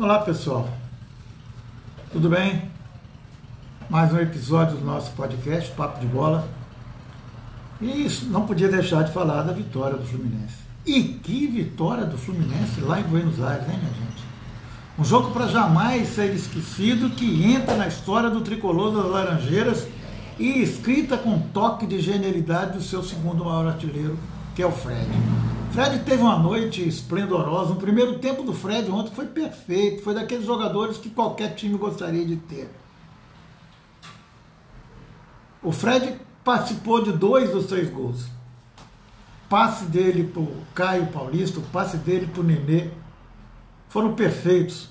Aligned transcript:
Olá 0.00 0.20
pessoal, 0.20 0.68
tudo 2.12 2.28
bem? 2.28 2.70
Mais 3.90 4.12
um 4.12 4.18
episódio 4.18 4.76
do 4.76 4.84
nosso 4.84 5.10
podcast 5.10 5.72
Papo 5.72 5.98
de 5.98 6.06
Bola. 6.06 6.48
E 7.80 8.06
isso, 8.06 8.26
não 8.26 8.46
podia 8.46 8.68
deixar 8.68 9.02
de 9.02 9.12
falar 9.12 9.42
da 9.42 9.52
vitória 9.52 9.98
do 9.98 10.06
Fluminense. 10.06 10.54
E 10.86 11.02
que 11.02 11.48
vitória 11.48 12.04
do 12.04 12.16
Fluminense 12.16 12.80
lá 12.80 13.00
em 13.00 13.02
Buenos 13.02 13.42
Aires, 13.42 13.68
hein, 13.68 13.76
minha 13.76 13.92
gente? 13.92 14.22
Um 14.96 15.04
jogo 15.04 15.32
para 15.32 15.48
jamais 15.48 16.10
ser 16.10 16.32
esquecido 16.32 17.10
que 17.10 17.52
entra 17.52 17.74
na 17.74 17.88
história 17.88 18.30
do 18.30 18.42
tricolor 18.42 18.94
das 18.94 19.10
Laranjeiras 19.10 19.88
e 20.38 20.62
escrita 20.62 21.18
com 21.18 21.40
toque 21.40 21.88
de 21.88 21.98
genialidade 21.98 22.78
do 22.78 22.84
seu 22.84 23.02
segundo 23.02 23.44
maior 23.44 23.66
artilheiro, 23.66 24.16
que 24.54 24.62
é 24.62 24.66
o 24.66 24.70
Fred. 24.70 25.08
Fred 25.72 25.98
teve 26.00 26.22
uma 26.22 26.38
noite 26.38 26.86
esplendorosa. 26.86 27.72
O 27.72 27.76
primeiro 27.76 28.18
tempo 28.18 28.42
do 28.42 28.52
Fred 28.52 28.90
ontem 28.90 29.14
foi 29.14 29.26
perfeito. 29.26 30.02
Foi 30.02 30.14
daqueles 30.14 30.44
jogadores 30.44 30.96
que 30.96 31.10
qualquer 31.10 31.54
time 31.54 31.76
gostaria 31.76 32.24
de 32.24 32.36
ter. 32.36 32.70
O 35.62 35.70
Fred 35.70 36.18
participou 36.42 37.02
de 37.02 37.12
dois 37.12 37.50
dos 37.50 37.66
três 37.66 37.90
gols. 37.90 38.26
Passe 39.48 39.84
dele 39.84 40.24
para 40.24 40.42
o 40.42 40.62
Caio 40.74 41.06
Paulista, 41.06 41.58
o 41.58 41.62
passe 41.62 41.96
dele 41.96 42.26
para 42.26 42.40
o 42.40 42.44
Nenê 42.44 42.90
foram 43.88 44.14
perfeitos. 44.14 44.90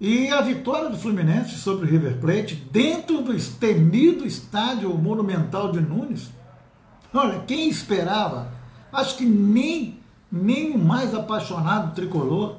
E 0.00 0.28
a 0.30 0.40
vitória 0.40 0.88
do 0.88 0.96
Fluminense 0.96 1.56
sobre 1.56 1.86
o 1.86 1.90
River 1.90 2.18
Plate, 2.18 2.54
dentro 2.54 3.22
do 3.22 3.38
temido 3.58 4.26
estádio 4.26 4.96
monumental 4.96 5.70
de 5.70 5.80
Nunes, 5.80 6.30
olha, 7.12 7.40
quem 7.40 7.68
esperava 7.68 8.59
Acho 8.92 9.16
que 9.16 9.24
nem, 9.24 9.98
nem 10.30 10.72
o 10.72 10.78
mais 10.78 11.14
apaixonado 11.14 11.94
tricolor 11.94 12.56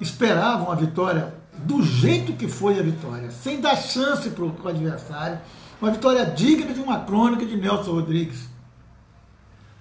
esperavam 0.00 0.70
a 0.70 0.74
vitória 0.74 1.34
do 1.58 1.82
jeito 1.82 2.32
que 2.34 2.46
foi 2.46 2.78
a 2.78 2.82
vitória, 2.82 3.30
sem 3.30 3.60
dar 3.60 3.76
chance 3.76 4.30
para 4.30 4.44
o 4.44 4.68
adversário. 4.68 5.38
Uma 5.80 5.90
vitória 5.90 6.24
digna 6.26 6.72
de 6.72 6.80
uma 6.80 7.00
crônica 7.00 7.44
de 7.44 7.56
Nelson 7.56 7.92
Rodrigues. 7.92 8.48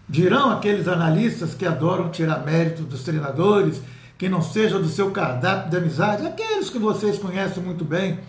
Dirão 0.10 0.52
aqueles 0.52 0.88
analistas 0.88 1.54
que 1.54 1.66
adoram 1.66 2.10
tirar 2.10 2.46
mérito 2.46 2.84
dos 2.84 3.04
treinadores, 3.04 3.82
que 4.18 4.30
não 4.30 4.42
seja 4.42 4.80
do 4.80 4.88
seu 4.88 5.12
cardápio 5.12 5.70
de 5.70 5.78
amizade, 5.78 6.26
aqueles 6.26 6.70
que 6.70 6.80
vocês 6.80 7.20
conhecem 7.20 7.62
muito 7.62 7.84
bem, 7.84 8.20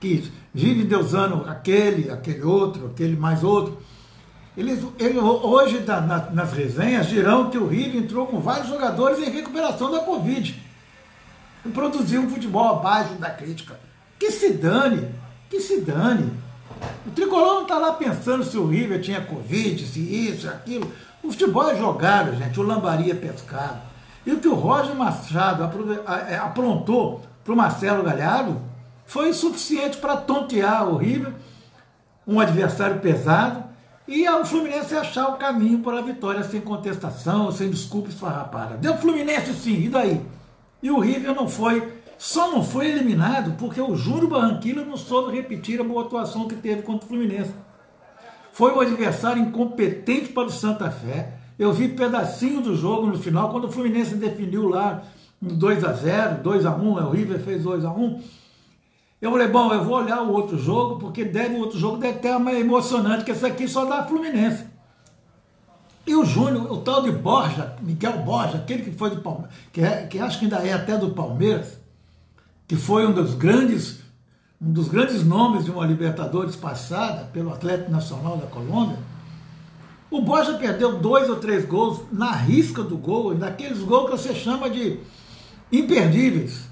que 0.00 0.30
vivem 0.52 0.86
deusando 0.86 1.44
aquele, 1.48 2.10
aquele 2.10 2.42
outro, 2.42 2.86
aquele 2.86 3.16
mais 3.16 3.44
outro. 3.44 3.78
Eles, 4.56 4.82
ele, 4.98 5.18
hoje, 5.18 5.80
na, 5.80 6.00
nas 6.30 6.52
resenhas, 6.52 7.08
dirão 7.08 7.50
que 7.50 7.58
o 7.58 7.66
River 7.66 8.02
entrou 8.02 8.26
com 8.26 8.40
vários 8.40 8.68
jogadores 8.68 9.18
em 9.18 9.30
recuperação 9.30 9.90
da 9.90 10.00
Covid. 10.00 10.62
E 11.64 11.68
produziu 11.68 12.22
um 12.22 12.30
futebol 12.30 12.78
abaixo 12.78 13.14
da 13.14 13.28
crítica. 13.28 13.78
Que 14.18 14.30
se 14.30 14.54
dane, 14.54 15.08
que 15.50 15.60
se 15.60 15.80
dane. 15.82 16.32
O 17.06 17.10
tricolor 17.10 17.54
não 17.54 17.62
está 17.62 17.78
lá 17.78 17.92
pensando 17.92 18.44
se 18.44 18.56
o 18.56 18.66
River 18.66 19.00
tinha 19.00 19.20
Covid, 19.20 19.86
se 19.86 20.00
isso, 20.00 20.48
aquilo. 20.48 20.90
O 21.22 21.30
futebol 21.30 21.68
é 21.68 21.76
jogado, 21.76 22.36
gente, 22.36 22.58
o 22.58 22.62
lambaria 22.62 23.12
é 23.12 23.16
pescado. 23.16 23.80
E 24.24 24.32
o 24.32 24.40
que 24.40 24.48
o 24.48 24.54
Roger 24.54 24.94
Machado 24.94 25.62
é, 26.28 26.36
aprontou 26.36 27.22
para 27.44 27.52
o 27.52 27.56
Marcelo 27.56 28.02
Galhardo 28.02 28.60
foi 29.06 29.32
suficiente 29.32 29.98
para 29.98 30.16
tontear 30.16 30.88
o 30.88 30.96
River, 30.96 31.32
um 32.26 32.40
adversário 32.40 32.98
pesado, 32.98 33.62
e 34.08 34.28
o 34.28 34.44
Fluminense 34.44 34.94
achar 34.94 35.28
o 35.28 35.36
caminho 35.36 35.80
para 35.80 35.98
a 35.98 36.02
vitória 36.02 36.44
sem 36.44 36.60
contestação, 36.60 37.50
sem 37.50 37.68
desculpa 37.68 38.08
esfarrapada. 38.08 38.76
Deu 38.76 38.96
Fluminense 38.96 39.52
sim, 39.54 39.84
e 39.84 39.88
daí? 39.88 40.20
E 40.82 40.90
o 40.90 41.00
River 41.00 41.34
não 41.34 41.48
foi, 41.48 41.92
só 42.16 42.50
não 42.50 42.62
foi 42.62 42.86
eliminado 42.88 43.56
porque 43.58 43.80
o 43.80 43.96
Júnior 43.96 44.28
Barranquilla 44.28 44.84
não 44.84 44.96
soube 44.96 45.36
repetir 45.36 45.80
a 45.80 45.84
boa 45.84 46.04
atuação 46.04 46.46
que 46.46 46.54
teve 46.54 46.82
contra 46.82 47.04
o 47.04 47.08
Fluminense. 47.08 47.52
Foi 48.52 48.72
um 48.72 48.80
adversário 48.80 49.42
incompetente 49.42 50.28
para 50.28 50.46
o 50.46 50.50
Santa 50.50 50.90
Fé. 50.90 51.34
Eu 51.58 51.72
vi 51.72 51.88
pedacinho 51.88 52.60
do 52.60 52.76
jogo 52.76 53.06
no 53.06 53.18
final, 53.18 53.50
quando 53.50 53.64
o 53.64 53.72
Fluminense 53.72 54.14
definiu 54.14 54.68
lá 54.68 55.02
2 55.40 55.84
a 55.84 55.92
0 55.92 56.42
2 56.42 56.64
a 56.64 56.74
1 56.74 56.92
o 56.92 57.10
River 57.10 57.38
fez 57.40 57.62
2 57.62 57.84
a 57.84 57.90
1 57.90 58.22
eu 59.20 59.30
falei, 59.30 59.48
bom, 59.48 59.72
eu 59.72 59.82
vou 59.82 59.96
olhar 59.96 60.22
o 60.22 60.32
outro 60.32 60.58
jogo, 60.58 60.98
porque 60.98 61.24
deve, 61.24 61.54
o 61.54 61.60
outro 61.60 61.78
jogo 61.78 61.96
deve 61.96 62.18
ter 62.18 62.30
uma 62.30 62.52
emocionante, 62.52 63.24
que 63.24 63.30
esse 63.30 63.46
aqui 63.46 63.66
só 63.66 63.84
dá 63.84 64.04
Fluminense. 64.04 64.64
E 66.06 66.14
o 66.14 66.24
Júnior, 66.24 66.70
o 66.70 66.76
tal 66.78 67.02
de 67.02 67.10
Borja, 67.10 67.74
Miguel 67.80 68.18
Borja, 68.18 68.58
aquele 68.58 68.82
que 68.84 68.92
foi 68.92 69.10
do 69.10 69.20
Palmeiras, 69.20 69.54
que, 69.72 69.80
é, 69.80 70.06
que 70.06 70.18
acho 70.18 70.38
que 70.38 70.44
ainda 70.44 70.58
é 70.58 70.72
até 70.72 70.96
do 70.96 71.10
Palmeiras, 71.10 71.78
que 72.68 72.76
foi 72.76 73.06
um 73.06 73.12
dos 73.12 73.34
grandes, 73.34 74.00
um 74.60 74.72
dos 74.72 74.88
grandes 74.88 75.24
nomes 75.24 75.64
de 75.64 75.70
uma 75.70 75.84
Libertadores 75.84 76.54
passada 76.54 77.24
pelo 77.32 77.52
Atlético 77.52 77.90
Nacional 77.90 78.36
da 78.36 78.46
Colômbia, 78.46 78.98
o 80.08 80.22
Borja 80.22 80.54
perdeu 80.54 80.98
dois 80.98 81.28
ou 81.28 81.36
três 81.36 81.64
gols 81.64 82.02
na 82.12 82.30
risca 82.30 82.82
do 82.82 82.96
gol, 82.96 83.34
daqueles 83.34 83.80
gols 83.80 84.10
que 84.10 84.16
você 84.16 84.34
chama 84.34 84.70
de 84.70 85.00
imperdíveis. 85.72 86.68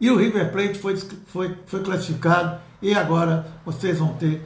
E 0.00 0.10
o 0.10 0.16
River 0.16 0.52
Plate 0.52 0.78
foi, 0.78 0.96
foi, 1.26 1.56
foi 1.66 1.82
classificado 1.82 2.60
e 2.80 2.94
agora 2.94 3.46
vocês 3.64 3.98
vão 3.98 4.14
ter 4.14 4.42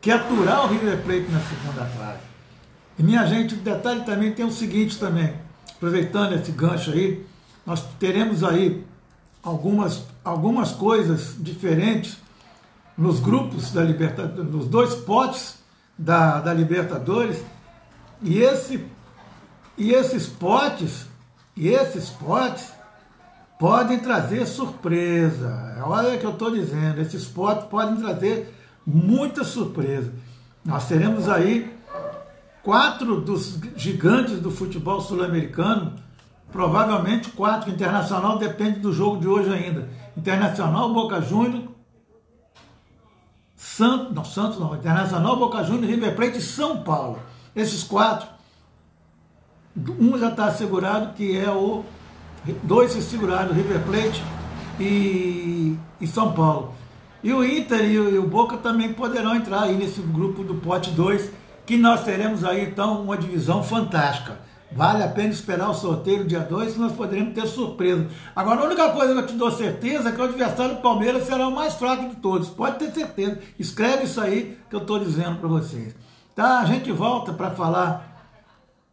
que 0.00 0.10
aturar 0.10 0.64
o 0.64 0.68
River 0.68 1.02
Plate 1.02 1.30
na 1.30 1.40
segunda 1.40 1.84
fase. 1.86 2.20
E 2.98 3.02
minha 3.02 3.26
gente, 3.26 3.54
o 3.54 3.58
detalhe 3.58 4.04
também 4.04 4.32
tem 4.32 4.44
o 4.44 4.52
seguinte 4.52 4.98
também, 4.98 5.34
aproveitando 5.74 6.34
esse 6.34 6.52
gancho 6.52 6.90
aí, 6.90 7.24
nós 7.64 7.82
teremos 7.98 8.44
aí 8.44 8.84
algumas, 9.42 10.02
algumas 10.22 10.72
coisas 10.72 11.34
diferentes 11.38 12.18
nos 12.96 13.20
grupos 13.20 13.72
da 13.72 13.82
Libertadores, 13.82 14.52
nos 14.52 14.68
dois 14.68 14.94
potes 14.94 15.54
da, 15.96 16.40
da 16.40 16.52
Libertadores, 16.52 17.42
e, 18.22 18.38
esse, 18.38 18.84
e 19.78 19.92
esses 19.92 20.26
potes, 20.26 21.06
e 21.56 21.68
esses 21.68 22.10
potes 22.10 22.68
podem 23.60 23.98
trazer 23.98 24.46
surpresa. 24.46 25.84
Olha 25.84 26.16
o 26.16 26.18
que 26.18 26.24
eu 26.24 26.30
estou 26.30 26.50
dizendo, 26.50 26.98
esses 26.98 27.26
potes 27.26 27.66
podem 27.66 27.96
trazer 27.96 28.54
muita 28.86 29.44
surpresa. 29.44 30.10
Nós 30.64 30.88
teremos 30.88 31.28
aí 31.28 31.70
quatro 32.62 33.20
dos 33.20 33.60
gigantes 33.76 34.40
do 34.40 34.50
futebol 34.50 34.98
sul-americano, 35.02 35.92
provavelmente 36.50 37.30
quatro. 37.32 37.70
Internacional 37.70 38.38
depende 38.38 38.80
do 38.80 38.94
jogo 38.94 39.20
de 39.20 39.28
hoje 39.28 39.52
ainda. 39.52 39.90
Internacional, 40.16 40.94
Boca 40.94 41.20
Juniors, 41.20 41.68
Santos, 43.54 44.14
não, 44.14 44.24
Santos 44.24 44.58
não, 44.58 44.74
Internacional, 44.74 45.36
Boca 45.36 45.62
Juniors, 45.62 45.86
River 45.86 46.16
Plate 46.16 46.38
e 46.38 46.42
São 46.42 46.82
Paulo. 46.82 47.18
Esses 47.54 47.84
quatro, 47.84 48.26
um 49.98 50.18
já 50.18 50.30
está 50.30 50.46
assegurado 50.46 51.12
que 51.12 51.36
é 51.36 51.50
o 51.50 51.84
dois 52.62 52.92
se 52.92 53.02
seguraram, 53.02 53.52
River 53.52 53.80
Plate 53.80 54.22
e, 54.78 55.76
e 56.00 56.06
São 56.06 56.32
Paulo. 56.32 56.74
E 57.22 57.32
o 57.32 57.44
Inter 57.44 57.84
e 57.84 57.98
o, 57.98 58.14
e 58.14 58.18
o, 58.18 58.26
Boca 58.26 58.56
também 58.56 58.92
poderão 58.94 59.34
entrar 59.36 59.62
aí 59.62 59.76
nesse 59.76 60.00
grupo 60.00 60.42
do 60.42 60.54
pote 60.54 60.90
2, 60.90 61.30
que 61.66 61.76
nós 61.76 62.02
teremos 62.02 62.44
aí 62.44 62.64
então 62.64 63.02
uma 63.02 63.16
divisão 63.16 63.62
fantástica. 63.62 64.38
Vale 64.72 65.02
a 65.02 65.08
pena 65.08 65.30
esperar 65.30 65.68
o 65.68 65.74
sorteio 65.74 66.24
dia 66.24 66.40
2, 66.40 66.76
nós 66.76 66.92
poderemos 66.92 67.34
ter 67.34 67.46
surpresa. 67.46 68.06
Agora, 68.34 68.60
a 68.60 68.64
única 68.64 68.88
coisa 68.90 69.12
que 69.12 69.18
eu 69.18 69.26
te 69.26 69.34
dou 69.34 69.50
certeza 69.50 70.08
é 70.08 70.12
que 70.12 70.20
o 70.20 70.24
adversário 70.24 70.76
do 70.76 70.80
Palmeiras 70.80 71.24
será 71.24 71.48
o 71.48 71.54
mais 71.54 71.74
fraco 71.74 72.08
de 72.08 72.16
todos. 72.16 72.48
Pode 72.48 72.78
ter 72.78 72.92
certeza. 72.92 73.38
Escreve 73.58 74.04
isso 74.04 74.20
aí 74.20 74.56
que 74.70 74.76
eu 74.76 74.80
estou 74.80 74.98
dizendo 74.98 75.38
para 75.38 75.48
vocês. 75.48 75.94
Tá? 76.36 76.60
A 76.60 76.64
gente 76.64 76.90
volta 76.92 77.32
para 77.32 77.50
falar 77.50 78.28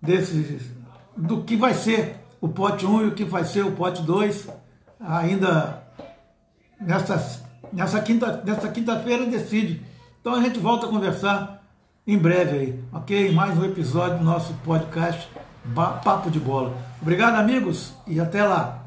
desse, 0.01 0.59
do 1.15 1.43
que 1.43 1.55
vai 1.55 1.75
ser 1.75 2.26
o 2.39 2.47
pote 2.47 2.85
1 2.85 3.03
e 3.03 3.07
o 3.07 3.11
que 3.11 3.23
vai 3.23 3.43
ser 3.43 3.65
o 3.65 3.71
pote 3.71 4.01
2 4.01 4.47
ainda 4.99 5.83
nessa, 6.79 7.43
nessa 7.71 8.01
quinta-feira 8.01 8.43
nessa 8.45 8.69
quinta 8.69 8.95
decide. 9.25 9.83
Então 10.21 10.35
a 10.35 10.41
gente 10.41 10.59
volta 10.59 10.85
a 10.85 10.89
conversar 10.89 11.63
em 12.05 12.17
breve 12.17 12.57
aí, 12.57 12.83
ok? 12.91 13.31
Mais 13.33 13.57
um 13.57 13.65
episódio 13.65 14.19
do 14.19 14.23
nosso 14.23 14.53
podcast 14.63 15.29
Papo 15.75 16.31
de 16.31 16.39
Bola. 16.39 16.73
Obrigado, 17.01 17.35
amigos, 17.35 17.93
e 18.05 18.19
até 18.19 18.43
lá. 18.43 18.83